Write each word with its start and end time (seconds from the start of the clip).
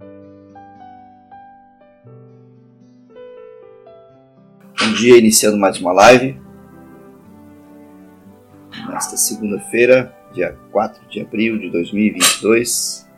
Bom 0.00 0.06
dia, 4.96 5.18
iniciando 5.18 5.58
mais 5.58 5.78
uma 5.78 5.92
live. 5.92 6.40
Nesta 8.88 9.16
segunda-feira, 9.16 10.16
dia 10.32 10.56
4 10.72 11.08
de 11.08 11.20
abril 11.20 11.58
de 11.58 11.70
2022. 11.70 13.08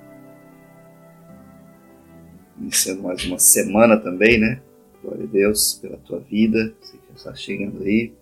Iniciando 2.61 3.03
mais 3.03 3.25
uma 3.25 3.39
semana 3.39 3.97
também, 3.97 4.39
né? 4.39 4.61
Glória 5.03 5.25
a 5.25 5.27
Deus 5.27 5.79
pela 5.81 5.97
tua 5.99 6.19
vida. 6.21 6.75
Você 6.81 6.97
que 6.97 7.13
está 7.15 7.35
chegando 7.35 7.83
aí. 7.83 8.13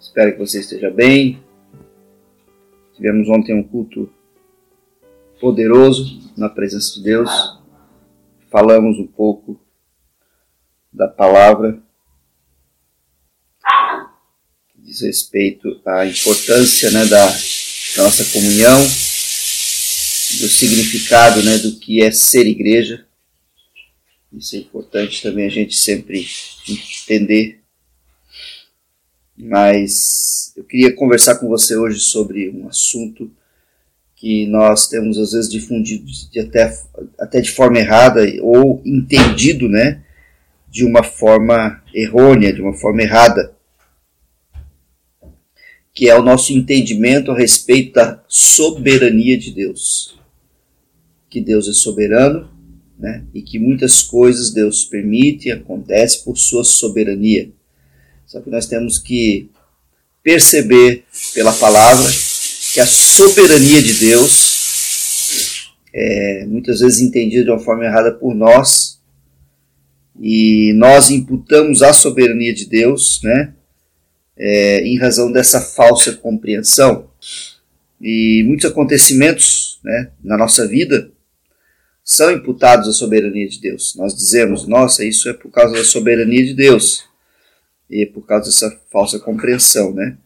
Espero 0.00 0.32
que 0.32 0.38
você 0.38 0.60
esteja 0.60 0.90
bem. 0.90 1.42
Tivemos 2.94 3.28
ontem 3.28 3.54
um 3.54 3.62
culto 3.62 4.10
poderoso 5.40 6.32
na 6.36 6.48
presença 6.48 6.94
de 6.94 7.02
Deus. 7.02 7.30
Falamos 8.50 8.98
um 8.98 9.06
pouco 9.06 9.60
da 10.92 11.08
palavra 11.08 11.82
que 14.72 14.80
diz 14.80 15.02
respeito 15.02 15.80
à 15.84 16.06
importância 16.06 16.90
né, 16.90 17.04
da, 17.06 17.26
da 17.26 18.02
nossa 18.02 18.24
comunhão, 18.32 18.80
do 18.80 20.48
significado 20.48 21.42
né, 21.42 21.58
do 21.58 21.78
que 21.78 22.02
é 22.02 22.10
ser 22.10 22.46
igreja. 22.46 23.06
Isso 24.32 24.56
é 24.56 24.58
importante 24.58 25.22
também 25.22 25.46
a 25.46 25.50
gente 25.50 25.74
sempre 25.74 26.26
entender. 26.68 27.62
Mas 29.36 30.52
eu 30.56 30.64
queria 30.64 30.94
conversar 30.94 31.36
com 31.36 31.48
você 31.48 31.76
hoje 31.76 32.00
sobre 32.00 32.48
um 32.48 32.68
assunto 32.68 33.30
que 34.16 34.46
nós 34.46 34.88
temos 34.88 35.18
às 35.18 35.32
vezes 35.32 35.50
difundido 35.50 36.04
de 36.32 36.40
até, 36.40 36.74
até 37.20 37.40
de 37.40 37.50
forma 37.50 37.78
errada 37.78 38.22
ou 38.42 38.82
entendido, 38.84 39.68
né? 39.68 40.02
de 40.76 40.84
uma 40.84 41.02
forma 41.02 41.82
errônea, 41.94 42.52
de 42.52 42.60
uma 42.60 42.74
forma 42.74 43.00
errada, 43.00 43.56
que 45.94 46.06
é 46.06 46.14
o 46.14 46.22
nosso 46.22 46.52
entendimento 46.52 47.30
a 47.30 47.34
respeito 47.34 47.94
da 47.94 48.22
soberania 48.28 49.38
de 49.38 49.52
Deus. 49.52 50.18
Que 51.30 51.40
Deus 51.40 51.66
é 51.66 51.72
soberano, 51.72 52.50
né? 52.98 53.24
E 53.32 53.40
que 53.40 53.58
muitas 53.58 54.02
coisas 54.02 54.52
Deus 54.52 54.84
permite 54.84 55.48
e 55.48 55.52
acontece 55.52 56.22
por 56.24 56.36
sua 56.36 56.62
soberania. 56.62 57.50
Só 58.26 58.42
que 58.42 58.50
nós 58.50 58.66
temos 58.66 58.98
que 58.98 59.48
perceber 60.22 61.04
pela 61.32 61.54
palavra 61.54 62.06
que 62.76 62.80
a 62.82 62.86
soberania 62.86 63.82
de 63.82 63.94
Deus 63.94 65.72
é 65.94 66.44
muitas 66.44 66.80
vezes 66.80 67.00
entendida 67.00 67.44
de 67.44 67.50
uma 67.50 67.58
forma 67.58 67.86
errada 67.86 68.12
por 68.12 68.34
nós 68.34 69.00
e 70.20 70.74
nós 70.74 71.10
imputamos 71.10 71.82
a 71.82 71.94
soberania 71.94 72.52
de 72.52 72.66
Deus, 72.66 73.22
né, 73.22 73.54
é, 74.36 74.82
em 74.82 74.98
razão 74.98 75.32
dessa 75.32 75.58
falsa 75.58 76.12
compreensão. 76.12 77.08
E 77.98 78.44
muitos 78.46 78.70
acontecimentos 78.70 79.80
né, 79.82 80.10
na 80.22 80.36
nossa 80.36 80.68
vida 80.68 81.10
são 82.04 82.30
imputados 82.30 82.90
à 82.90 82.92
soberania 82.92 83.48
de 83.48 83.58
Deus. 83.58 83.94
Nós 83.96 84.14
dizemos, 84.14 84.68
nossa, 84.68 85.02
isso 85.02 85.30
é 85.30 85.32
por 85.32 85.50
causa 85.50 85.76
da 85.76 85.82
soberania 85.82 86.44
de 86.44 86.52
Deus 86.52 87.04
e 87.88 88.04
por 88.04 88.26
causa 88.26 88.50
dessa 88.50 88.78
falsa 88.92 89.18
compreensão, 89.18 89.94
né? 89.94 90.18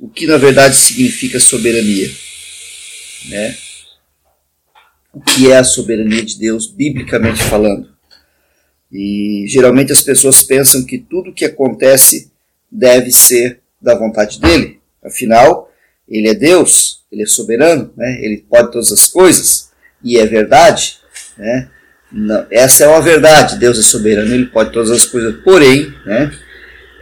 O 0.00 0.08
que 0.08 0.26
na 0.26 0.38
verdade 0.38 0.76
significa 0.76 1.38
soberania, 1.38 2.10
né? 3.28 3.54
O 5.12 5.20
que 5.20 5.52
é 5.52 5.58
a 5.58 5.64
soberania 5.64 6.24
de 6.24 6.38
Deus, 6.38 6.66
biblicamente 6.66 7.42
falando? 7.42 7.90
E 8.90 9.44
geralmente 9.46 9.92
as 9.92 10.00
pessoas 10.00 10.42
pensam 10.42 10.86
que 10.86 10.96
tudo 10.96 11.34
que 11.34 11.44
acontece 11.44 12.32
deve 12.72 13.10
ser 13.10 13.60
da 13.80 13.94
vontade 13.94 14.40
dele. 14.40 14.80
Afinal, 15.04 15.70
ele 16.08 16.28
é 16.28 16.34
Deus, 16.34 17.04
ele 17.12 17.22
é 17.22 17.26
soberano, 17.26 17.92
né? 17.94 18.18
ele 18.22 18.38
pode 18.38 18.72
todas 18.72 18.90
as 18.90 19.06
coisas, 19.06 19.70
e 20.02 20.18
é 20.18 20.24
verdade. 20.24 20.98
Né? 21.36 21.68
Não, 22.10 22.46
essa 22.50 22.84
é 22.84 22.88
uma 22.88 23.02
verdade, 23.02 23.58
Deus 23.58 23.78
é 23.78 23.82
soberano, 23.82 24.34
ele 24.34 24.46
pode 24.46 24.72
todas 24.72 24.90
as 24.90 25.04
coisas. 25.04 25.42
Porém, 25.44 25.92
né, 26.06 26.32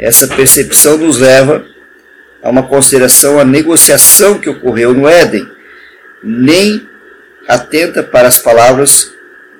essa 0.00 0.26
percepção 0.26 0.98
nos 0.98 1.18
leva 1.18 1.64
a 2.42 2.50
uma 2.50 2.62
consideração, 2.62 3.38
a 3.38 3.44
negociação 3.44 4.38
que 4.38 4.48
ocorreu 4.48 4.94
no 4.94 5.08
Éden. 5.08 5.48
Nem 6.22 6.88
atenta 7.46 8.02
para 8.02 8.28
as 8.28 8.38
palavras 8.38 9.12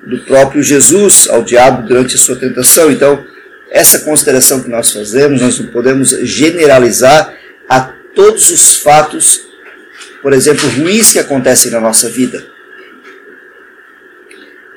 do 0.03 0.19
próprio 0.19 0.61
Jesus 0.63 1.27
ao 1.29 1.43
diabo 1.43 1.87
durante 1.87 2.15
a 2.15 2.19
sua 2.19 2.35
tentação. 2.35 2.91
Então, 2.91 3.25
essa 3.69 3.99
consideração 3.99 4.61
que 4.61 4.69
nós 4.69 4.91
fazemos, 4.91 5.41
nós 5.41 5.59
não 5.59 5.67
podemos 5.67 6.09
generalizar 6.09 7.33
a 7.67 7.81
todos 8.15 8.49
os 8.49 8.75
fatos, 8.75 9.41
por 10.21 10.33
exemplo, 10.33 10.67
ruins 10.69 11.11
que 11.11 11.19
acontecem 11.19 11.71
na 11.71 11.79
nossa 11.79 12.09
vida. 12.09 12.45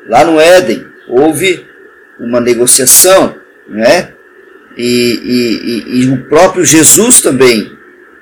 Lá 0.06 0.24
no 0.24 0.40
Éden, 0.40 0.86
houve 1.08 1.66
uma 2.18 2.40
negociação, 2.40 3.36
né? 3.68 4.12
E, 4.76 4.84
e, 4.84 6.00
e, 6.00 6.04
e 6.04 6.08
o 6.10 6.24
próprio 6.24 6.64
Jesus 6.64 7.20
também, 7.20 7.76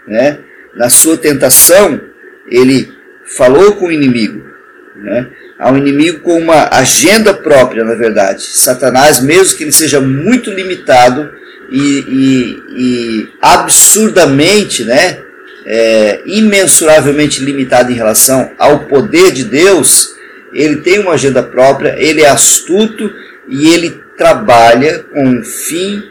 né? 0.06 0.38
na 0.74 0.88
sua 0.88 1.16
tentação, 1.16 2.00
ele 2.48 2.92
falou 3.24 3.76
com 3.76 3.86
o 3.86 3.92
inimigo. 3.92 4.48
Né? 4.96 5.30
ao 5.60 5.76
inimigo 5.76 6.20
com 6.20 6.38
uma 6.38 6.70
agenda 6.72 7.34
própria, 7.34 7.84
na 7.84 7.94
verdade. 7.94 8.42
Satanás, 8.42 9.20
mesmo 9.20 9.58
que 9.58 9.64
ele 9.64 9.72
seja 9.72 10.00
muito 10.00 10.50
limitado 10.50 11.30
e, 11.70 11.82
e, 12.08 12.62
e 12.74 13.28
absurdamente, 13.42 14.84
né, 14.84 15.18
é, 15.66 16.22
imensuravelmente 16.24 17.44
limitado 17.44 17.92
em 17.92 17.94
relação 17.94 18.52
ao 18.58 18.86
poder 18.86 19.32
de 19.32 19.44
Deus, 19.44 20.14
ele 20.50 20.76
tem 20.76 20.98
uma 20.98 21.12
agenda 21.12 21.42
própria, 21.42 21.94
ele 21.98 22.22
é 22.22 22.28
astuto 22.28 23.12
e 23.46 23.68
ele 23.68 24.00
trabalha 24.16 25.00
com 25.12 25.40
o 25.40 25.44
fim 25.44 26.02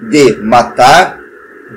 de 0.00 0.36
matar, 0.36 1.18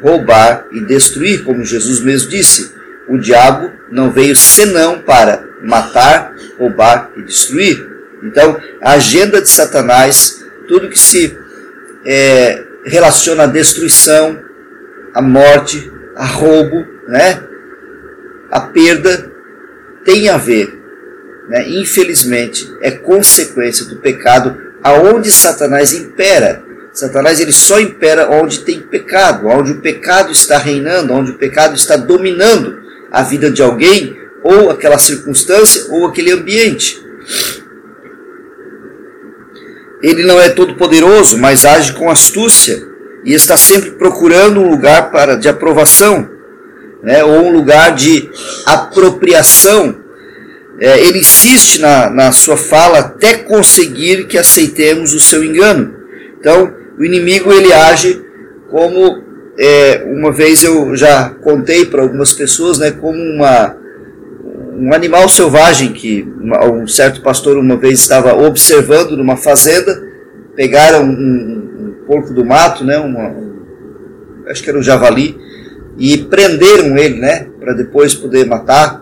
roubar 0.01 0.67
e 0.71 0.81
destruir, 0.81 1.43
como 1.43 1.63
Jesus 1.63 1.99
mesmo 1.99 2.29
disse. 2.29 2.73
O 3.07 3.17
diabo 3.17 3.71
não 3.91 4.11
veio 4.11 4.35
senão 4.35 4.99
para 4.99 5.43
matar, 5.61 6.33
roubar 6.57 7.11
e 7.15 7.21
destruir. 7.21 7.87
Então, 8.23 8.59
a 8.81 8.93
agenda 8.93 9.41
de 9.41 9.49
Satanás, 9.49 10.43
tudo 10.67 10.89
que 10.89 10.99
se 10.99 11.37
é, 12.05 12.63
relaciona 12.85 13.43
à 13.43 13.47
destruição, 13.47 14.39
à 15.13 15.21
morte, 15.21 15.91
a 16.15 16.25
roubo, 16.25 16.85
né, 17.07 17.43
a 18.49 18.61
perda, 18.61 19.31
tem 20.03 20.29
a 20.29 20.37
ver, 20.37 20.81
né, 21.49 21.67
infelizmente, 21.69 22.71
é 22.81 22.91
consequência 22.91 23.85
do 23.85 23.97
pecado 23.97 24.57
aonde 24.83 25.31
Satanás 25.31 25.93
impera. 25.93 26.63
Satanás 26.95 27.41
ele 27.41 27.51
só 27.51 27.77
impera 27.77 28.29
onde 28.31 28.61
tem 28.61 28.79
pecado, 28.79 29.47
onde 29.47 29.73
o 29.73 29.81
pecado 29.81 30.31
está 30.31 30.57
reinando, 30.57 31.13
onde 31.13 31.31
o 31.31 31.37
pecado 31.37 31.75
está 31.75 31.97
dominando 31.97 32.77
a 33.11 33.21
vida 33.21 33.51
de 33.51 33.61
alguém 33.61 34.17
ou 34.41 34.69
aquela 34.69 34.97
circunstância 34.97 35.87
ou 35.89 36.05
aquele 36.05 36.31
ambiente. 36.31 37.03
Ele 40.01 40.23
não 40.23 40.39
é 40.39 40.47
todo 40.47 40.75
poderoso, 40.75 41.37
mas 41.37 41.65
age 41.65 41.91
com 41.91 42.09
astúcia 42.09 42.81
e 43.25 43.33
está 43.33 43.57
sempre 43.57 43.91
procurando 43.91 44.61
um 44.61 44.69
lugar 44.69 45.11
para 45.11 45.35
de 45.35 45.49
aprovação, 45.49 46.29
né, 47.03 47.25
ou 47.25 47.41
um 47.41 47.51
lugar 47.51 47.93
de 47.93 48.29
apropriação. 48.65 49.97
É, 50.79 50.97
ele 51.01 51.19
insiste 51.19 51.79
na, 51.79 52.09
na 52.09 52.31
sua 52.31 52.55
fala 52.55 52.99
até 52.99 53.33
conseguir 53.33 54.27
que 54.27 54.37
aceitemos 54.37 55.13
o 55.13 55.19
seu 55.19 55.43
engano. 55.43 55.93
Então, 56.39 56.84
o 56.97 57.03
inimigo 57.03 57.51
ele 57.51 57.73
age 57.73 58.23
como 58.69 59.23
é, 59.57 60.03
uma 60.07 60.31
vez 60.31 60.63
eu 60.63 60.95
já 60.95 61.29
contei 61.29 61.85
para 61.85 62.01
algumas 62.01 62.33
pessoas, 62.33 62.79
né, 62.79 62.91
como 62.91 63.17
uma 63.17 63.77
um 64.77 64.93
animal 64.93 65.29
selvagem 65.29 65.93
que 65.93 66.27
um 66.73 66.85
certo 66.85 67.21
pastor 67.21 67.57
uma 67.57 67.77
vez 67.77 67.99
estava 67.99 68.35
observando 68.35 69.15
numa 69.15 69.37
fazenda, 69.37 70.03
pegaram 70.53 71.03
um, 71.03 71.11
um, 71.11 71.87
um 71.87 72.05
porco 72.05 72.33
do 72.33 72.43
mato, 72.43 72.83
né, 72.83 72.97
uma, 72.97 73.29
um, 73.29 73.63
acho 74.47 74.61
que 74.61 74.69
era 74.69 74.77
um 74.77 74.83
javali, 74.83 75.37
e 75.97 76.17
prenderam 76.17 76.97
ele, 76.97 77.19
né, 77.19 77.47
para 77.57 77.73
depois 77.73 78.13
poder 78.13 78.45
matar. 78.45 79.01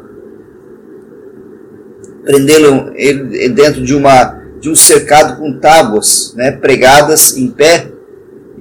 Prenderam 2.24 2.94
ele 2.96 3.50
dentro 3.50 3.84
de 3.84 3.96
uma 3.96 4.43
de 4.63 4.69
um 4.69 4.75
cercado 4.75 5.38
com 5.38 5.60
tábuas, 5.60 6.33
né, 6.38 6.51
pregadas 6.51 7.36
em 7.36 7.50
pé 7.50 7.92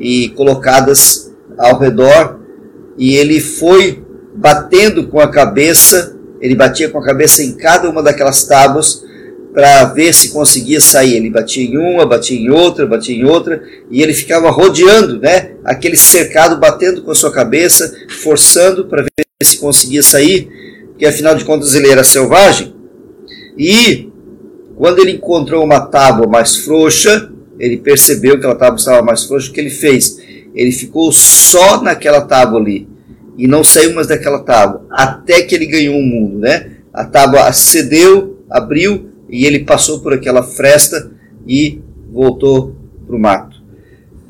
e 0.00 0.30
colocadas 0.30 1.32
ao 1.56 1.78
redor, 1.78 2.40
e 2.98 3.14
ele 3.14 3.40
foi 3.40 4.04
batendo 4.34 5.06
com 5.06 5.20
a 5.20 5.30
cabeça 5.30 6.16
ele 6.42 6.56
batia 6.56 6.88
com 6.88 6.98
a 6.98 7.04
cabeça 7.04 7.40
em 7.40 7.52
cada 7.52 7.88
uma 7.88 8.02
daquelas 8.02 8.42
tábuas 8.42 9.04
para 9.54 9.84
ver 9.84 10.12
se 10.12 10.30
conseguia 10.30 10.80
sair. 10.80 11.14
Ele 11.14 11.30
batia 11.30 11.64
em 11.64 11.78
uma, 11.78 12.04
batia 12.04 12.36
em 12.36 12.50
outra, 12.50 12.84
batia 12.84 13.14
em 13.14 13.24
outra, 13.24 13.62
e 13.88 14.02
ele 14.02 14.12
ficava 14.12 14.50
rodeando, 14.50 15.20
né? 15.20 15.52
Aquele 15.64 15.96
cercado, 15.96 16.58
batendo 16.58 17.02
com 17.02 17.12
a 17.12 17.14
sua 17.14 17.30
cabeça, 17.30 17.94
forçando 18.08 18.86
para 18.86 19.02
ver 19.02 19.10
se 19.40 19.58
conseguia 19.58 20.02
sair, 20.02 20.48
porque 20.88 21.06
afinal 21.06 21.36
de 21.36 21.44
contas 21.44 21.76
ele 21.76 21.88
era 21.88 22.02
selvagem. 22.02 22.74
E 23.56 24.10
quando 24.76 25.00
ele 25.00 25.12
encontrou 25.12 25.64
uma 25.64 25.80
tábua 25.80 26.26
mais 26.26 26.56
frouxa, 26.56 27.30
ele 27.58 27.76
percebeu 27.76 28.32
que 28.32 28.38
aquela 28.38 28.54
tábua 28.54 28.76
estava 28.76 29.02
mais 29.02 29.24
frouxa, 29.24 29.50
o 29.50 29.52
que 29.52 29.60
ele 29.60 29.70
fez? 29.70 30.18
Ele 30.54 30.72
ficou 30.72 31.12
só 31.12 31.82
naquela 31.82 32.22
tábua 32.22 32.60
ali 32.60 32.88
e 33.36 33.46
não 33.46 33.64
saiu 33.64 33.94
mais 33.94 34.06
daquela 34.06 34.40
tábua, 34.40 34.84
até 34.90 35.42
que 35.42 35.54
ele 35.54 35.66
ganhou 35.66 35.94
o 35.94 35.98
um 35.98 36.06
mundo, 36.06 36.38
né? 36.38 36.72
A 36.92 37.04
tábua 37.04 37.50
cedeu, 37.52 38.38
abriu 38.50 39.10
e 39.28 39.46
ele 39.46 39.60
passou 39.60 40.00
por 40.00 40.12
aquela 40.12 40.42
fresta 40.42 41.10
e 41.46 41.80
voltou 42.12 42.76
para 43.06 43.16
o 43.16 43.18
mato. 43.18 43.62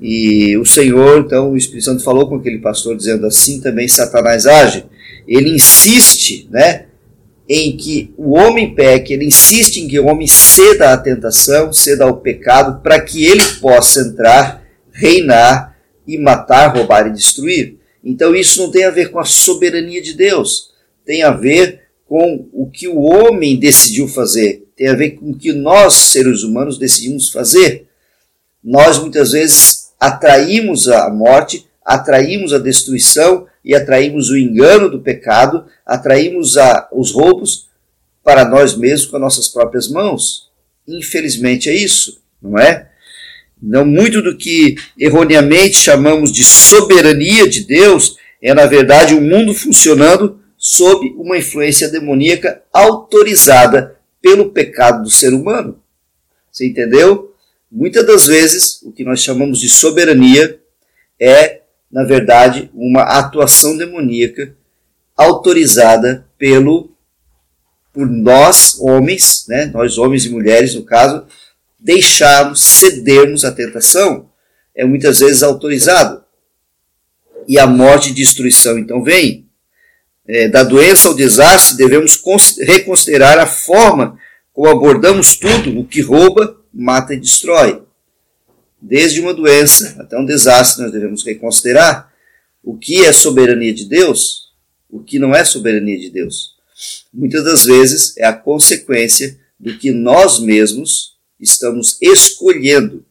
E 0.01 0.57
o 0.57 0.65
Senhor, 0.65 1.21
então, 1.21 1.53
o 1.53 1.57
Espírito 1.57 1.85
Santo 1.85 2.03
falou 2.03 2.29
com 2.29 2.37
aquele 2.37 2.59
pastor, 2.59 2.97
dizendo 2.97 3.27
assim 3.27 3.61
também 3.61 3.87
Satanás 3.87 4.47
age. 4.47 4.85
Ele 5.27 5.51
insiste, 5.51 6.49
né? 6.51 6.87
Em 7.55 7.77
que 7.77 8.15
o 8.17 8.31
homem 8.31 8.75
peque, 8.75 9.13
ele 9.13 9.27
insiste 9.27 9.77
em 9.77 9.87
que 9.87 10.01
o 10.01 10.07
homem 10.07 10.27
ceda 10.27 10.91
à 10.91 10.97
tentação, 10.97 11.71
ceda 11.71 12.05
ao 12.05 12.17
pecado, 12.17 12.81
para 12.83 12.99
que 12.99 13.27
ele 13.27 13.45
possa 13.61 14.01
entrar, 14.01 14.67
reinar 14.91 15.77
e 16.07 16.17
matar, 16.17 16.75
roubar 16.75 17.07
e 17.09 17.13
destruir. 17.13 17.77
Então 18.03 18.35
isso 18.35 18.63
não 18.63 18.71
tem 18.71 18.85
a 18.85 18.91
ver 18.91 19.11
com 19.11 19.19
a 19.19 19.27
soberania 19.27 20.01
de 20.01 20.15
Deus, 20.15 20.71
tem 21.05 21.23
a 21.23 21.31
ver 21.31 21.83
com 22.07 22.49
o 22.55 22.71
que 22.71 22.89
o 22.89 23.03
homem 23.03 23.61
decidiu 23.61 24.09
fazer, 24.09 24.67
tem 24.75 24.89
a 24.89 24.95
ver 24.95 25.11
com 25.11 25.33
o 25.33 25.37
que 25.37 25.53
nós, 25.53 25.93
seres 25.93 26.43
humanos, 26.45 26.79
decidimos 26.79 27.29
fazer. 27.29 27.87
Nós 28.65 28.99
muitas 28.99 29.33
vezes 29.33 29.91
atraímos 30.01 30.89
a 30.89 31.11
morte, 31.11 31.67
atraímos 31.85 32.53
a 32.53 32.59
destruição 32.59 33.47
e 33.65 33.75
atraímos 33.75 34.31
o 34.31 34.37
engano 34.37 34.91
do 34.91 35.01
pecado, 35.01 35.67
atraímos 35.85 36.57
a, 36.57 36.89
os 36.93 37.13
roubos 37.13 37.69
para 38.23 38.45
nós 38.45 38.77
mesmos 38.77 39.11
com 39.11 39.17
as 39.17 39.23
nossas 39.23 39.49
próprias 39.49 39.89
mãos. 39.89 40.51
Infelizmente 40.87 41.69
é 41.69 41.75
isso, 41.75 42.21
não 42.41 42.59
é? 42.59 42.89
Não 43.61 43.85
muito 43.85 44.21
do 44.21 44.37
que 44.37 44.77
erroneamente 44.99 45.77
chamamos 45.77 46.33
de 46.33 46.45
soberania 46.45 47.49
de 47.49 47.65
Deus 47.65 48.17
é, 48.43 48.53
na 48.53 48.67
verdade, 48.67 49.15
o 49.15 49.19
um 49.19 49.21
mundo 49.21 49.55
funcionando 49.55 50.41
sob 50.59 51.15
uma 51.17 51.39
influência 51.39 51.89
demoníaca 51.89 52.63
autorizada 52.73 53.97
pelo 54.21 54.51
pecado 54.51 55.05
do 55.05 55.11
ser 55.11 55.33
humano. 55.33 55.81
Você 56.51 56.67
entendeu? 56.67 57.35
Muitas 57.71 58.05
das 58.07 58.27
vezes, 58.27 58.83
o 58.83 58.93
que 58.93 59.05
nós 59.05 59.21
chamamos 59.21 59.61
de 59.61 59.69
soberania 59.69 60.61
é, 61.19 61.62
na 61.93 62.05
verdade, 62.05 62.71
uma 62.75 63.03
atuação 63.03 63.77
demoníaca 63.77 64.57
autorizada 65.17 66.27
pelo 66.39 66.91
por 67.93 68.09
nós 68.09 68.79
homens, 68.81 69.45
né, 69.47 69.67
nós 69.67 69.99
homens 69.99 70.25
e 70.25 70.31
mulheres 70.31 70.75
no 70.75 70.83
caso, 70.83 71.27
deixarmos, 71.79 72.63
cedermos 72.63 73.45
à 73.45 73.53
tentação, 73.53 74.31
é 74.75 74.83
muitas 74.83 75.19
vezes 75.19 75.43
autorizado. 75.43 76.25
E 77.47 77.59
a 77.59 77.67
morte 77.67 78.11
e 78.11 78.15
destruição 78.15 78.79
então 78.79 79.03
vem. 79.03 79.47
É, 80.27 80.49
da 80.49 80.63
doença 80.63 81.09
ao 81.09 81.15
desastre, 81.15 81.77
devemos 81.77 82.19
reconsiderar 82.61 83.39
a 83.39 83.47
forma 83.47 84.19
como 84.53 84.69
abordamos 84.69 85.37
tudo 85.37 85.79
o 85.79 85.85
que 85.85 86.01
rouba, 86.01 86.57
mata 86.73 87.13
e 87.13 87.21
destrói. 87.21 87.83
Desde 88.85 89.21
uma 89.21 89.33
doença 89.33 89.95
até 90.01 90.19
um 90.19 90.25
desastre, 90.25 90.83
nós 90.83 90.93
devemos 90.93 91.25
reconsiderar 91.25 92.13
o 92.65 92.77
que 92.77 93.05
é 93.05 93.13
soberania 93.13 93.73
de 93.73 93.85
Deus, 93.85 94.51
o 94.91 95.01
que 95.01 95.21
não 95.21 95.33
é 95.33 95.45
soberania 95.45 95.97
de 95.97 96.11
Deus. 96.11 96.57
Muitas 97.15 97.45
das 97.45 97.65
vezes 97.65 98.17
é 98.19 98.27
a 98.27 98.33
consequência 98.33 99.39
do 99.59 99.79
que 99.79 99.93
nós 99.93 100.41
mesmos 100.41 101.13
estamos 101.39 101.97
escolhendo. 102.03 103.05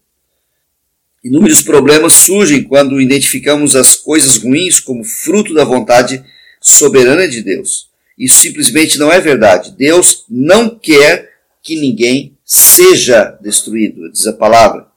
Inúmeros 1.23 1.61
problemas 1.61 2.13
surgem 2.13 2.63
quando 2.63 2.99
identificamos 2.99 3.73
as 3.73 3.95
coisas 3.95 4.37
ruins 4.37 4.77
como 4.79 5.05
fruto 5.05 5.53
da 5.53 5.63
vontade 5.63 6.21
soberana 6.59 7.29
de 7.29 7.41
Deus. 7.41 7.89
Isso 8.17 8.39
simplesmente 8.39 8.99
não 8.99 9.09
é 9.09 9.21
verdade. 9.21 9.71
Deus 9.71 10.25
não 10.29 10.77
quer 10.77 11.31
que 11.63 11.79
ninguém 11.79 12.37
seja 12.43 13.37
destruído, 13.41 14.11
diz 14.11 14.27
a 14.27 14.33
palavra. 14.33 14.90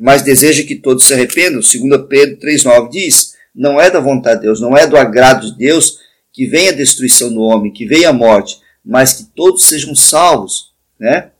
Mas 0.00 0.22
deseja 0.22 0.62
que 0.62 0.76
todos 0.76 1.04
se 1.04 1.12
arrependam. 1.12 1.60
2 1.60 2.06
Pedro 2.08 2.38
3,9 2.38 2.90
diz: 2.90 3.34
Não 3.54 3.78
é 3.78 3.90
da 3.90 4.00
vontade 4.00 4.40
de 4.40 4.46
Deus, 4.46 4.58
não 4.58 4.74
é 4.74 4.86
do 4.86 4.96
agrado 4.96 5.52
de 5.52 5.58
Deus 5.58 5.98
que 6.32 6.46
venha 6.46 6.70
a 6.70 6.74
destruição 6.74 7.30
do 7.30 7.42
homem, 7.42 7.70
que 7.70 7.84
venha 7.84 8.08
a 8.08 8.12
morte, 8.12 8.58
mas 8.82 9.12
que 9.12 9.24
todos 9.24 9.66
sejam 9.66 9.94
salvos. 9.94 10.72
Né? 10.98 11.30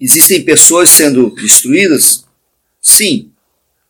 Existem 0.00 0.42
pessoas 0.42 0.88
sendo 0.88 1.34
destruídas? 1.34 2.24
Sim, 2.80 3.30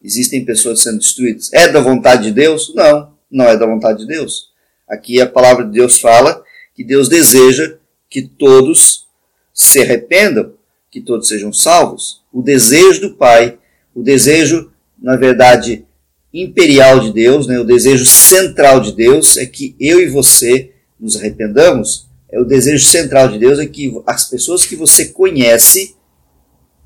existem 0.02 0.44
pessoas 0.44 0.82
sendo 0.82 0.98
destruídas. 0.98 1.52
É 1.52 1.68
da 1.68 1.80
vontade 1.80 2.24
de 2.24 2.32
Deus? 2.32 2.74
Não, 2.74 3.14
não 3.30 3.44
é 3.44 3.56
da 3.56 3.66
vontade 3.66 4.00
de 4.00 4.06
Deus. 4.06 4.50
Aqui 4.88 5.20
a 5.20 5.28
palavra 5.28 5.64
de 5.64 5.70
Deus 5.70 6.00
fala 6.00 6.42
que 6.74 6.82
Deus 6.82 7.08
deseja 7.08 7.76
que 8.10 8.22
todos 8.22 9.06
se 9.54 9.80
arrependam, 9.80 10.54
que 10.92 11.00
todos 11.00 11.26
sejam 11.26 11.50
salvos. 11.52 12.22
O 12.30 12.42
desejo 12.42 13.00
do 13.00 13.14
Pai, 13.14 13.58
o 13.94 14.02
desejo, 14.02 14.70
na 15.00 15.16
verdade, 15.16 15.86
imperial 16.32 17.00
de 17.00 17.10
Deus, 17.12 17.46
né, 17.46 17.58
o 17.58 17.64
desejo 17.64 18.04
central 18.04 18.80
de 18.80 18.92
Deus 18.92 19.38
é 19.38 19.46
que 19.46 19.74
eu 19.80 20.00
e 20.00 20.08
você 20.08 20.72
nos 21.00 21.16
arrependamos. 21.16 22.06
É 22.30 22.38
o 22.38 22.44
desejo 22.44 22.84
central 22.86 23.28
de 23.28 23.38
Deus 23.38 23.58
é 23.58 23.66
que 23.66 23.92
as 24.06 24.28
pessoas 24.28 24.66
que 24.66 24.76
você 24.76 25.06
conhece 25.06 25.96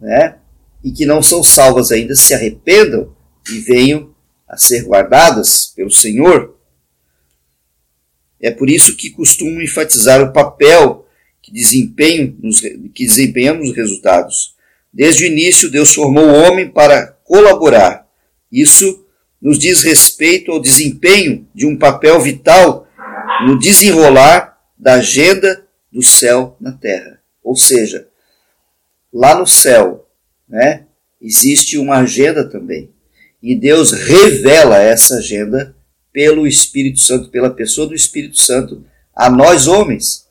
né, 0.01 0.37
e 0.85 0.93
que 0.93 1.05
não 1.05 1.21
são 1.21 1.43
salvas 1.43 1.91
ainda 1.91 2.15
se 2.15 2.33
arrependam 2.33 3.13
e 3.51 3.59
venham 3.59 4.15
a 4.49 4.57
ser 4.57 4.85
guardadas 4.85 5.73
pelo 5.75 5.91
Senhor. 5.91 6.57
É 8.41 8.53
por 8.53 8.71
isso 8.71 8.97
que 8.97 9.11
costumo 9.11 9.61
enfatizar 9.61 10.23
o 10.23 10.33
papel 10.33 11.06
que, 11.47 11.53
desempenho 11.53 12.37
que 12.93 13.07
desempenhamos 13.07 13.69
nos 13.69 13.77
resultados. 13.77 14.57
Desde 14.93 15.25
o 15.25 15.27
início, 15.27 15.71
Deus 15.71 15.95
formou 15.95 16.25
o 16.25 16.35
homem 16.35 16.69
para 16.69 17.07
colaborar. 17.23 18.05
Isso 18.51 19.07
nos 19.41 19.57
diz 19.57 19.83
respeito 19.83 20.51
ao 20.51 20.61
desempenho 20.61 21.47
de 21.55 21.65
um 21.65 21.77
papel 21.77 22.21
vital 22.21 22.89
no 23.47 23.57
desenrolar 23.59 24.59
da 24.77 24.95
agenda 24.95 25.65
do 25.93 26.03
céu 26.03 26.57
na 26.61 26.73
terra. 26.73 27.21
Ou 27.45 27.55
seja, 27.55 28.09
lá 29.13 29.39
no 29.39 29.47
céu, 29.47 30.09
né, 30.49 30.87
existe 31.21 31.79
uma 31.79 31.99
agenda 31.99 32.49
também. 32.49 32.91
E 33.41 33.55
Deus 33.55 33.93
revela 33.93 34.79
essa 34.79 35.19
agenda 35.19 35.77
pelo 36.13 36.45
Espírito 36.45 36.99
Santo, 36.99 37.29
pela 37.29 37.51
pessoa 37.51 37.87
do 37.87 37.95
Espírito 37.95 38.39
Santo, 38.39 38.85
a 39.15 39.31
nós 39.31 39.69
homens. 39.69 40.26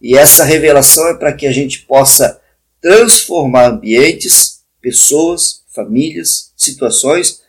E 0.00 0.16
essa 0.16 0.44
revelação 0.44 1.08
é 1.08 1.14
para 1.14 1.32
que 1.32 1.46
a 1.46 1.52
gente 1.52 1.80
possa 1.80 2.40
transformar 2.80 3.70
ambientes, 3.70 4.60
pessoas, 4.80 5.62
famílias, 5.74 6.52
situações 6.56 7.42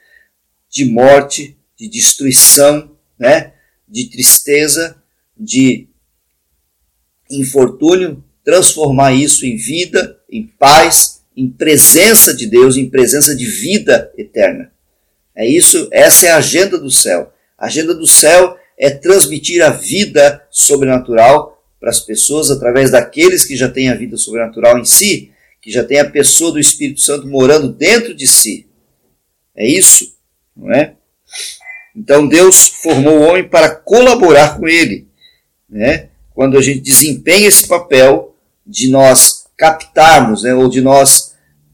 de 0.69 0.85
morte, 0.85 1.57
de 1.77 1.87
destruição, 1.87 2.91
né, 3.17 3.53
de 3.87 4.09
tristeza, 4.09 5.01
de 5.37 5.87
infortúnio, 7.29 8.23
transformar 8.43 9.13
isso 9.13 9.45
em 9.45 9.55
vida, 9.55 10.19
em 10.29 10.45
paz, 10.45 11.21
em 11.35 11.49
presença 11.49 12.35
de 12.35 12.45
Deus, 12.45 12.75
em 12.75 12.89
presença 12.89 13.35
de 13.35 13.45
vida 13.45 14.11
eterna. 14.17 14.71
É 15.35 15.47
isso, 15.47 15.87
essa 15.91 16.27
é 16.27 16.31
a 16.31 16.37
agenda 16.37 16.77
do 16.77 16.91
céu. 16.91 17.33
A 17.57 17.67
agenda 17.67 17.93
do 17.93 18.05
céu 18.05 18.57
é 18.77 18.89
transmitir 18.89 19.63
a 19.63 19.69
vida 19.69 20.45
sobrenatural 20.49 21.60
para 21.81 21.89
as 21.89 21.99
pessoas 21.99 22.51
através 22.51 22.91
daqueles 22.91 23.43
que 23.43 23.55
já 23.55 23.67
têm 23.67 23.89
a 23.89 23.95
vida 23.95 24.15
sobrenatural 24.15 24.77
em 24.77 24.85
si, 24.85 25.31
que 25.59 25.71
já 25.71 25.83
tem 25.83 25.99
a 25.99 26.09
pessoa 26.09 26.51
do 26.51 26.59
Espírito 26.59 27.01
Santo 27.01 27.27
morando 27.27 27.73
dentro 27.73 28.13
de 28.13 28.27
si. 28.27 28.67
É 29.55 29.67
isso, 29.67 30.15
não 30.55 30.71
é? 30.71 30.93
Então 31.95 32.27
Deus 32.27 32.67
formou 32.67 33.19
o 33.19 33.23
homem 33.23 33.49
para 33.49 33.75
colaborar 33.75 34.59
com 34.59 34.67
ele, 34.67 35.07
né? 35.67 36.09
Quando 36.35 36.55
a 36.55 36.61
gente 36.61 36.81
desempenha 36.81 37.47
esse 37.47 37.67
papel 37.67 38.35
de 38.65 38.87
nós 38.87 39.47
captarmos, 39.57 40.43
né, 40.43 40.53
ou 40.53 40.69
de 40.69 40.81
nós 40.81 41.33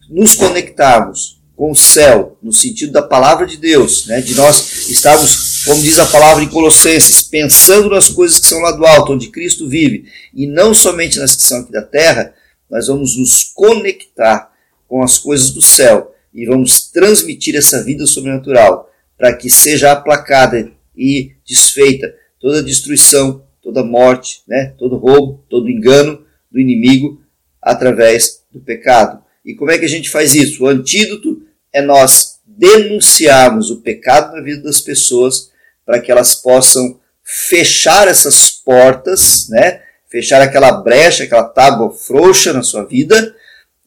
nos 0.09 0.35
conectarmos 0.35 1.41
com 1.55 1.71
o 1.71 1.75
céu, 1.75 2.37
no 2.41 2.51
sentido 2.51 2.91
da 2.91 3.01
palavra 3.01 3.45
de 3.45 3.57
Deus, 3.57 4.07
né, 4.07 4.19
de 4.19 4.35
nós 4.35 4.89
estarmos, 4.89 5.46
como 5.67 5.83
diz 5.83 5.99
a 5.99 6.05
palavra 6.05 6.43
em 6.43 6.47
Colossenses, 6.47 7.21
pensando 7.21 7.89
nas 7.89 8.07
coisas 8.07 8.39
que 8.39 8.47
são 8.47 8.59
lá 8.61 8.71
do 8.71 8.85
alto, 8.85 9.11
onde 9.11 9.27
Cristo 9.27 9.67
vive, 9.67 10.05
e 10.33 10.47
não 10.47 10.73
somente 10.73 11.19
nas 11.19 11.35
que 11.35 11.43
são 11.43 11.59
aqui 11.59 11.73
da 11.73 11.81
terra, 11.81 12.33
nós 12.69 12.87
vamos 12.87 13.17
nos 13.17 13.51
conectar 13.53 14.49
com 14.87 15.03
as 15.03 15.17
coisas 15.17 15.51
do 15.51 15.61
céu 15.61 16.15
e 16.33 16.45
vamos 16.45 16.89
transmitir 16.89 17.55
essa 17.55 17.83
vida 17.83 18.05
sobrenatural 18.05 18.89
para 19.17 19.33
que 19.33 19.49
seja 19.49 19.91
aplacada 19.91 20.71
e 20.95 21.33
desfeita 21.45 22.15
toda 22.39 22.63
destruição, 22.63 23.43
toda 23.61 23.83
morte, 23.83 24.43
né, 24.47 24.73
todo 24.77 24.95
roubo, 24.95 25.43
todo 25.49 25.69
engano 25.69 26.23
do 26.49 26.61
inimigo 26.61 27.21
através 27.61 28.41
do 28.53 28.61
pecado. 28.61 29.21
E 29.43 29.53
como 29.53 29.71
é 29.71 29.77
que 29.77 29.85
a 29.85 29.89
gente 29.89 30.09
faz 30.09 30.33
isso? 30.33 30.63
O 30.63 30.67
antídoto 30.67 31.41
é 31.73 31.81
nós 31.81 32.39
denunciarmos 32.45 33.69
o 33.69 33.81
pecado 33.81 34.33
na 34.33 34.41
vida 34.41 34.61
das 34.63 34.79
pessoas 34.79 35.51
para 35.87 36.01
que 36.01 36.11
elas 36.11 36.35
possam 36.35 36.99
fechar 37.23 38.09
essas 38.09 38.49
portas, 38.49 39.47
né? 39.49 39.81
Fechar 40.11 40.41
aquela 40.41 40.73
brecha, 40.73 41.23
aquela 41.23 41.45
tábua 41.45 41.91
frouxa 41.91 42.51
na 42.51 42.61
sua 42.61 42.83
vida 42.83 43.33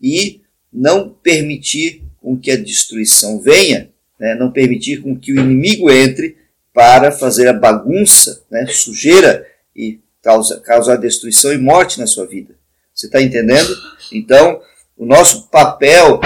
e 0.02 0.40
não 0.73 1.11
permitir 1.11 2.02
com 2.21 2.38
que 2.38 2.50
a 2.50 2.57
destruição 2.57 3.40
venha, 3.40 3.90
né? 4.19 4.35
não 4.35 4.50
permitir 4.50 5.02
com 5.02 5.19
que 5.19 5.33
o 5.33 5.40
inimigo 5.40 5.90
entre 5.90 6.37
para 6.73 7.11
fazer 7.11 7.49
a 7.49 7.52
bagunça, 7.52 8.45
né? 8.50 8.66
sujeira 8.66 9.47
e 9.75 10.00
causa, 10.23 10.61
causar 10.61 10.97
destruição 10.97 11.52
e 11.52 11.59
morte 11.59 11.99
na 11.99 12.07
sua 12.07 12.26
vida. 12.26 12.54
Você 12.95 13.07
está 13.07 13.21
entendendo? 13.21 13.75
Então, 14.12 14.61
o 14.97 15.07
nosso 15.07 15.49
papel 15.49 16.21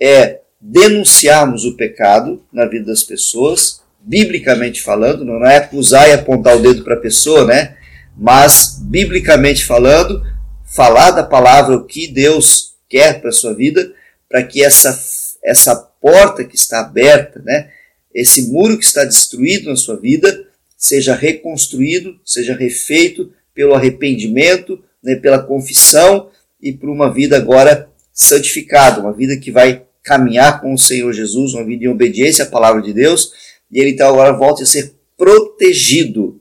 é 0.00 0.40
denunciarmos 0.60 1.64
o 1.64 1.76
pecado 1.76 2.44
na 2.52 2.66
vida 2.66 2.86
das 2.86 3.04
pessoas, 3.04 3.82
biblicamente 4.06 4.80
falando, 4.80 5.24
não 5.24 5.44
é 5.44 5.56
acusar 5.56 6.08
e 6.08 6.12
apontar 6.12 6.56
o 6.56 6.62
dedo 6.62 6.84
para 6.84 6.94
a 6.94 7.00
pessoa, 7.00 7.44
né? 7.44 7.76
Mas, 8.16 8.78
biblicamente 8.80 9.64
falando, 9.64 10.22
falar 10.64 11.10
da 11.10 11.24
palavra 11.24 11.76
o 11.76 11.84
que 11.84 12.06
Deus 12.06 12.76
quer 12.88 13.20
para 13.20 13.30
a 13.30 13.32
sua 13.32 13.52
vida, 13.52 13.92
para 14.28 14.44
que 14.44 14.62
essa, 14.62 14.96
essa 15.42 15.74
porta 15.74 16.44
que 16.44 16.54
está 16.54 16.80
aberta, 16.80 17.42
né? 17.44 17.70
Esse 18.14 18.48
muro 18.48 18.78
que 18.78 18.84
está 18.84 19.04
destruído 19.04 19.70
na 19.70 19.76
sua 19.76 19.96
vida, 19.96 20.46
seja 20.76 21.14
reconstruído, 21.14 22.18
seja 22.24 22.54
refeito 22.54 23.32
pelo 23.52 23.74
arrependimento, 23.74 24.82
né, 25.02 25.16
pela 25.16 25.42
confissão 25.42 26.30
e 26.62 26.72
por 26.72 26.88
uma 26.88 27.12
vida 27.12 27.36
agora 27.36 27.88
santificada, 28.12 29.00
uma 29.00 29.12
vida 29.12 29.36
que 29.36 29.50
vai 29.50 29.82
caminhar 30.02 30.60
com 30.60 30.72
o 30.72 30.78
Senhor 30.78 31.12
Jesus, 31.12 31.54
uma 31.54 31.64
vida 31.64 31.84
em 31.84 31.88
obediência 31.88 32.44
à 32.44 32.48
palavra 32.48 32.80
de 32.80 32.92
Deus, 32.92 33.32
e 33.70 33.80
ele 33.80 33.90
então 33.90 34.08
agora 34.08 34.32
volta 34.32 34.62
a 34.62 34.66
ser 34.66 34.94
protegido 35.16 36.40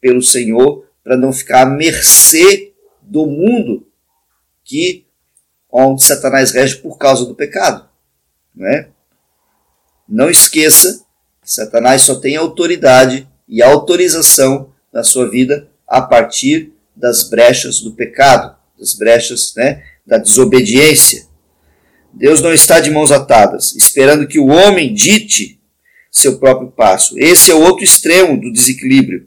pelo 0.00 0.22
Senhor 0.22 0.86
para 1.02 1.16
não 1.16 1.32
ficar 1.32 1.62
à 1.62 1.66
mercê 1.66 2.72
do 3.02 3.26
mundo 3.26 3.86
que 4.64 5.04
onde 5.70 6.02
Satanás 6.02 6.52
rege 6.52 6.76
por 6.76 6.96
causa 6.96 7.26
do 7.26 7.34
pecado, 7.34 7.88
né? 8.54 8.88
Não 10.08 10.30
esqueça 10.30 11.04
que 11.42 11.50
Satanás 11.50 12.02
só 12.02 12.14
tem 12.14 12.36
autoridade 12.36 13.28
e 13.48 13.62
autorização 13.62 14.72
na 14.92 15.02
sua 15.02 15.28
vida 15.28 15.68
a 15.86 16.00
partir 16.00 16.72
das 16.94 17.28
brechas 17.28 17.80
do 17.80 17.92
pecado, 17.92 18.56
das 18.78 18.94
brechas 18.94 19.52
né, 19.56 19.82
da 20.06 20.18
desobediência. 20.18 21.26
Deus 22.12 22.40
não 22.40 22.52
está 22.52 22.78
de 22.78 22.90
mãos 22.90 23.10
atadas, 23.10 23.74
esperando 23.74 24.28
que 24.28 24.38
o 24.38 24.46
homem 24.46 24.94
dite 24.94 25.60
seu 26.14 26.38
próprio 26.38 26.70
passo. 26.70 27.18
Esse 27.18 27.50
é 27.50 27.54
o 27.54 27.60
outro 27.60 27.82
extremo 27.82 28.40
do 28.40 28.52
desequilíbrio. 28.52 29.26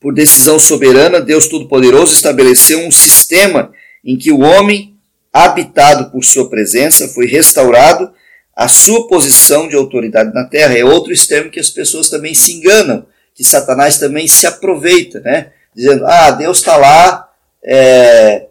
Por 0.00 0.14
decisão 0.14 0.58
soberana, 0.58 1.20
Deus 1.20 1.46
Todo-Poderoso 1.46 2.14
estabeleceu 2.14 2.80
um 2.80 2.90
sistema 2.90 3.70
em 4.02 4.16
que 4.16 4.32
o 4.32 4.40
homem, 4.40 4.96
habitado 5.30 6.10
por 6.10 6.24
sua 6.24 6.48
presença, 6.48 7.08
foi 7.08 7.26
restaurado 7.26 8.10
à 8.56 8.66
sua 8.66 9.06
posição 9.08 9.68
de 9.68 9.76
autoridade 9.76 10.32
na 10.32 10.44
terra. 10.44 10.78
É 10.78 10.84
outro 10.84 11.12
extremo 11.12 11.50
que 11.50 11.60
as 11.60 11.68
pessoas 11.68 12.08
também 12.08 12.34
se 12.34 12.52
enganam 12.52 13.06
que 13.34 13.44
Satanás 13.44 13.98
também 13.98 14.26
se 14.26 14.48
aproveita, 14.48 15.20
né? 15.20 15.52
Dizendo, 15.72 16.04
ah, 16.06 16.32
Deus 16.32 16.58
está 16.58 16.76
lá 16.76 17.30
é, 17.62 18.48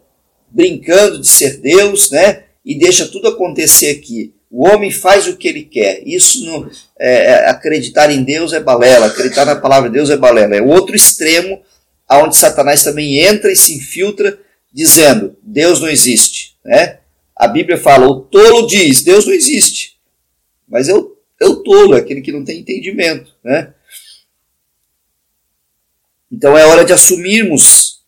brincando 0.48 1.20
de 1.20 1.28
ser 1.28 1.58
Deus, 1.58 2.10
né? 2.10 2.44
E 2.64 2.78
deixa 2.78 3.06
tudo 3.06 3.28
acontecer 3.28 3.90
aqui. 3.90 4.32
O 4.50 4.66
homem 4.66 4.90
faz 4.90 5.26
o 5.26 5.36
que 5.36 5.46
ele 5.46 5.62
quer. 5.62 6.02
Isso 6.06 6.44
não, 6.44 6.70
é, 6.98 7.24
é, 7.24 7.48
acreditar 7.50 8.10
em 8.10 8.22
Deus 8.22 8.52
é 8.52 8.60
balela, 8.60 9.06
acreditar 9.06 9.44
na 9.44 9.56
palavra 9.56 9.90
de 9.90 9.96
Deus 9.96 10.10
é 10.10 10.16
balela. 10.16 10.56
É 10.56 10.62
o 10.62 10.68
outro 10.68 10.96
extremo 10.96 11.60
aonde 12.08 12.36
Satanás 12.36 12.82
também 12.82 13.18
entra 13.18 13.52
e 13.52 13.56
se 13.56 13.74
infiltra, 13.74 14.40
dizendo 14.72 15.36
Deus 15.42 15.80
não 15.80 15.88
existe, 15.88 16.56
né? 16.64 17.00
A 17.36 17.46
Bíblia 17.46 17.76
fala, 17.76 18.06
o 18.06 18.20
tolo 18.22 18.66
diz, 18.66 19.02
Deus 19.02 19.26
não 19.26 19.32
existe. 19.32 19.96
Mas 20.66 20.88
é 20.88 20.94
o, 20.94 21.16
é 21.40 21.46
o 21.46 21.56
tolo, 21.56 21.94
é 21.94 21.98
aquele 21.98 22.20
que 22.20 22.32
não 22.32 22.44
tem 22.44 22.60
entendimento, 22.60 23.32
né? 23.44 23.74
Então 26.32 26.56
é 26.56 26.66
hora 26.66 26.84
de 26.84 26.92
assumirmos 26.92 28.02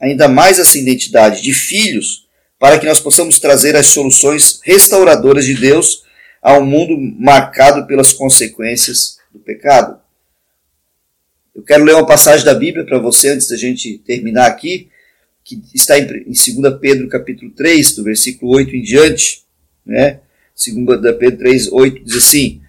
ainda 0.00 0.28
mais 0.28 0.58
essa 0.58 0.78
identidade 0.78 1.42
de 1.42 1.52
filhos, 1.52 2.27
para 2.58 2.78
que 2.78 2.86
nós 2.86 3.00
possamos 3.00 3.38
trazer 3.38 3.76
as 3.76 3.86
soluções 3.86 4.60
restauradoras 4.64 5.44
de 5.44 5.54
Deus 5.54 6.02
a 6.42 6.58
um 6.58 6.64
mundo 6.64 6.96
marcado 7.18 7.86
pelas 7.86 8.12
consequências 8.12 9.18
do 9.32 9.38
pecado. 9.38 10.00
Eu 11.54 11.62
quero 11.62 11.84
ler 11.84 11.94
uma 11.94 12.06
passagem 12.06 12.44
da 12.44 12.54
Bíblia 12.54 12.84
para 12.84 12.98
você 12.98 13.30
antes 13.30 13.48
da 13.48 13.56
gente 13.56 13.98
terminar 13.98 14.46
aqui, 14.46 14.88
que 15.44 15.62
está 15.74 15.98
em 15.98 16.06
2 16.06 16.38
Pedro 16.80 17.08
capítulo 17.08 17.50
3, 17.52 17.94
do 17.96 18.04
versículo 18.04 18.54
8 18.56 18.76
em 18.76 18.82
diante, 18.82 19.42
né? 19.84 20.20
2 20.54 21.16
Pedro 21.16 21.38
3, 21.38 21.72
8 21.72 22.04
diz 22.04 22.16
assim: 22.16 22.60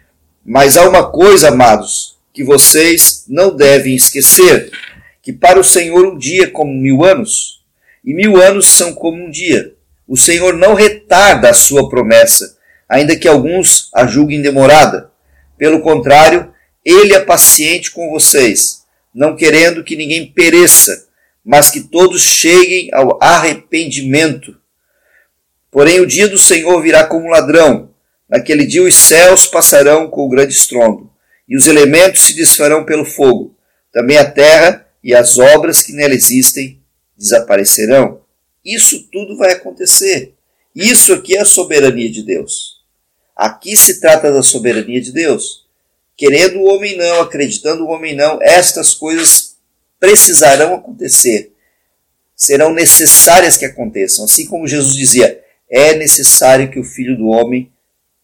Mas 0.45 0.77
há 0.77 0.87
uma 0.87 1.11
coisa, 1.11 1.49
amados, 1.49 2.17
que 2.33 2.43
vocês 2.43 3.25
não 3.27 3.55
devem 3.55 3.95
esquecer: 3.95 4.71
que 5.21 5.33
para 5.33 5.59
o 5.59 5.63
Senhor 5.63 6.07
um 6.07 6.17
dia 6.17 6.45
é 6.45 6.47
como 6.47 6.73
mil 6.73 7.03
anos, 7.03 7.63
e 8.03 8.13
mil 8.13 8.37
anos 8.37 8.67
são 8.67 8.93
como 8.93 9.23
um 9.23 9.29
dia. 9.29 9.75
O 10.09 10.17
Senhor 10.17 10.55
não 10.55 10.73
retarda 10.73 11.51
a 11.51 11.53
sua 11.53 11.87
promessa, 11.87 12.57
ainda 12.89 13.15
que 13.15 13.27
alguns 13.27 13.91
a 13.93 14.07
julguem 14.07 14.41
demorada. 14.41 15.11
Pelo 15.55 15.81
contrário, 15.81 16.51
ele 16.83 17.13
é 17.13 17.19
paciente 17.19 17.91
com 17.91 18.09
vocês, 18.09 18.83
não 19.13 19.35
querendo 19.35 19.83
que 19.83 19.95
ninguém 19.95 20.25
pereça, 20.25 21.07
mas 21.45 21.69
que 21.69 21.81
todos 21.81 22.23
cheguem 22.23 22.89
ao 22.91 23.19
arrependimento. 23.21 24.57
Porém, 25.69 25.99
o 25.99 26.07
dia 26.07 26.27
do 26.27 26.39
Senhor 26.39 26.81
virá 26.81 27.03
como 27.03 27.29
ladrão. 27.29 27.91
Naquele 28.27 28.65
dia 28.65 28.81
os 28.81 28.95
céus 28.95 29.45
passarão 29.45 30.09
com 30.09 30.25
o 30.25 30.29
grande 30.29 30.53
estrondo 30.53 31.09
e 31.47 31.55
os 31.55 31.67
elementos 31.67 32.21
se 32.21 32.33
desfarão 32.33 32.83
pelo 32.83 33.05
fogo. 33.05 33.55
Também 33.91 34.17
a 34.17 34.25
terra 34.25 34.87
e 35.03 35.13
as 35.13 35.37
obras 35.37 35.83
que 35.83 35.93
nela 35.93 36.15
existem 36.15 36.81
desaparecerão. 37.15 38.21
Isso 38.63 39.07
tudo 39.11 39.37
vai 39.37 39.53
acontecer. 39.53 40.33
Isso 40.75 41.13
aqui 41.13 41.35
é 41.35 41.41
a 41.41 41.45
soberania 41.45 42.09
de 42.09 42.23
Deus. 42.23 42.79
Aqui 43.35 43.75
se 43.75 43.99
trata 43.99 44.31
da 44.31 44.43
soberania 44.43 45.01
de 45.01 45.11
Deus. 45.11 45.65
Querendo 46.15 46.59
o 46.59 46.65
homem 46.65 46.97
não, 46.97 47.21
acreditando 47.21 47.85
o 47.85 47.89
homem 47.89 48.15
não, 48.15 48.39
estas 48.41 48.93
coisas 48.93 49.57
precisarão 49.99 50.75
acontecer. 50.75 51.53
Serão 52.35 52.73
necessárias 52.73 53.57
que 53.57 53.65
aconteçam. 53.65 54.25
Assim 54.25 54.45
como 54.45 54.67
Jesus 54.67 54.95
dizia, 54.95 55.41
é 55.69 55.95
necessário 55.95 56.69
que 56.69 56.79
o 56.79 56.83
filho 56.83 57.17
do 57.17 57.27
homem 57.27 57.71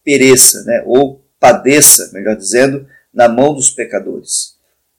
pereça, 0.04 0.62
né? 0.64 0.82
ou 0.86 1.24
padeça, 1.40 2.10
melhor 2.12 2.36
dizendo, 2.36 2.86
na 3.12 3.28
mão 3.28 3.54
dos 3.54 3.70
pecadores. 3.70 4.56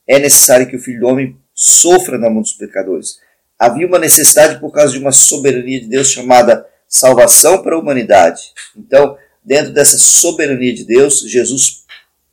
É 0.07 0.17
necessário 0.19 0.67
que 0.67 0.75
o 0.75 0.79
Filho 0.79 1.01
do 1.01 1.07
Homem 1.07 1.37
sofra 1.53 2.17
na 2.17 2.29
mão 2.29 2.41
dos 2.41 2.53
pecadores. 2.53 3.19
Havia 3.59 3.87
uma 3.87 3.99
necessidade 3.99 4.59
por 4.59 4.71
causa 4.71 4.93
de 4.93 4.99
uma 4.99 5.11
soberania 5.11 5.79
de 5.81 5.87
Deus 5.87 6.11
chamada 6.11 6.65
salvação 6.87 7.61
para 7.61 7.75
a 7.75 7.79
humanidade. 7.79 8.41
Então, 8.75 9.17
dentro 9.43 9.73
dessa 9.73 9.97
soberania 9.97 10.73
de 10.73 10.85
Deus, 10.85 11.21
Jesus 11.21 11.85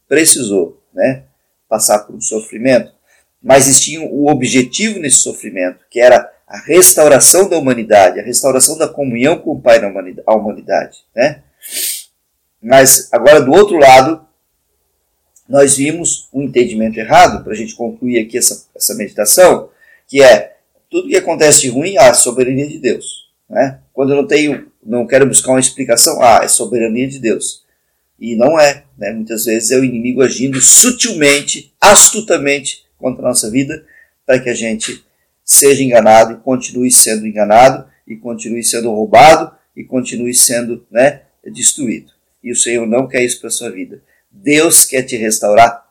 precisou 0.09 0.83
né, 0.93 1.25
passar 1.69 2.01
por 2.01 2.15
um 2.15 2.21
sofrimento, 2.21 2.93
mas 3.43 3.67
existia 3.67 4.01
o 4.01 4.25
um 4.25 4.31
objetivo 4.31 4.99
nesse 4.99 5.17
sofrimento, 5.17 5.85
que 5.91 6.01
era 6.01 6.31
a 6.47 6.59
restauração 6.59 7.49
da 7.49 7.59
humanidade, 7.59 8.21
a 8.21 8.23
restauração 8.23 8.79
da 8.79 8.87
comunhão 8.87 9.39
com 9.39 9.53
o 9.53 9.61
Pai 9.61 9.81
na 9.81 9.89
humanidade. 10.35 10.99
Né? 11.15 11.43
Mas 12.63 13.09
agora, 13.13 13.41
do 13.41 13.53
outro 13.53 13.77
lado, 13.77 14.25
nós 15.49 15.77
vimos 15.77 16.29
um 16.33 16.43
entendimento 16.43 16.99
errado, 16.99 17.43
para 17.43 17.53
a 17.53 17.57
gente 17.57 17.75
concluir 17.75 18.19
aqui 18.19 18.39
essa, 18.39 18.67
essa 18.75 18.95
meditação, 18.95 19.69
que 20.07 20.23
é 20.23 20.54
tudo 20.95 21.09
que 21.09 21.17
acontece 21.17 21.63
de 21.63 21.71
ruim, 21.71 21.97
ah, 21.99 22.07
é 22.07 22.15
soberania 22.15 22.69
de 22.69 22.79
Deus. 22.79 23.29
Né? 23.51 23.81
Quando 23.93 24.11
eu 24.11 24.17
não 24.17 24.29
tenho, 24.29 24.69
não 24.81 25.05
quero 25.05 25.27
buscar 25.27 25.51
uma 25.51 25.59
explicação, 25.59 26.23
ah, 26.23 26.43
é 26.45 26.47
soberania 26.47 27.09
de 27.09 27.19
Deus. 27.19 27.65
E 28.17 28.37
não 28.37 28.61
é. 28.61 28.85
Né? 28.97 29.11
Muitas 29.11 29.47
vezes 29.47 29.73
é 29.73 29.77
o 29.77 29.85
inimigo 29.85 30.23
agindo 30.23 30.61
sutilmente, 30.61 31.75
astutamente 31.81 32.85
contra 32.97 33.25
a 33.25 33.29
nossa 33.29 33.51
vida, 33.51 33.85
para 34.25 34.39
que 34.39 34.49
a 34.49 34.55
gente 34.55 35.05
seja 35.45 35.83
enganado 35.83 36.35
e 36.35 36.37
continue 36.37 36.93
sendo 36.93 37.27
enganado 37.27 37.87
e 38.07 38.15
continue 38.15 38.63
sendo 38.63 38.93
roubado 38.93 39.51
e 39.77 39.83
continue 39.83 40.33
sendo 40.33 40.87
né, 40.89 41.23
destruído. 41.45 42.13
E 42.41 42.53
o 42.53 42.57
Senhor 42.57 42.87
não 42.87 43.09
quer 43.09 43.25
isso 43.25 43.41
para 43.41 43.49
a 43.49 43.53
sua 43.53 43.69
vida. 43.73 44.01
Deus 44.31 44.85
quer 44.85 45.03
te 45.03 45.17
restaurar 45.17 45.89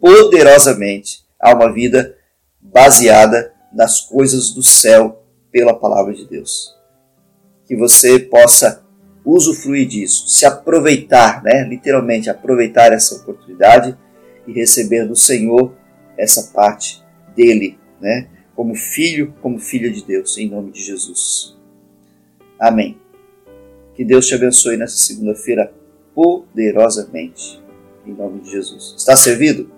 poderosamente 0.00 1.20
a 1.38 1.54
uma 1.54 1.70
vida 1.70 2.16
baseada 2.58 3.54
nas 3.76 4.00
coisas 4.00 4.50
do 4.50 4.62
céu 4.62 5.22
pela 5.52 5.74
palavra 5.74 6.14
de 6.14 6.26
Deus. 6.26 6.74
Que 7.66 7.76
você 7.76 8.18
possa 8.18 8.82
usufruir 9.24 9.86
disso, 9.86 10.28
se 10.28 10.46
aproveitar, 10.46 11.42
né? 11.42 11.64
literalmente 11.68 12.30
aproveitar 12.30 12.92
essa 12.92 13.16
oportunidade 13.16 13.96
e 14.46 14.52
receber 14.52 15.06
do 15.06 15.14
Senhor 15.14 15.74
essa 16.16 16.54
parte 16.54 17.04
dele, 17.34 17.78
né? 18.00 18.28
como 18.54 18.74
filho, 18.74 19.34
como 19.42 19.58
filha 19.58 19.90
de 19.90 20.02
Deus, 20.02 20.38
em 20.38 20.48
nome 20.48 20.72
de 20.72 20.82
Jesus. 20.82 21.54
Amém. 22.58 22.98
Que 23.94 24.04
Deus 24.04 24.26
te 24.26 24.34
abençoe 24.34 24.76
nessa 24.76 24.96
segunda-feira 24.96 25.72
poderosamente, 26.14 27.60
em 28.06 28.14
nome 28.14 28.40
de 28.40 28.50
Jesus. 28.50 28.94
Está 28.96 29.16
servido? 29.16 29.70